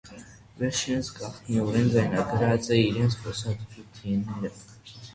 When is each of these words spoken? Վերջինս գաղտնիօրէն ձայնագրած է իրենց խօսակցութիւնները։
Վերջինս 0.61 1.11
գաղտնիօրէն 1.17 1.93
ձայնագրած 1.97 2.73
է 2.79 2.81
իրենց 2.89 3.21
խօսակցութիւնները։ 3.23 4.57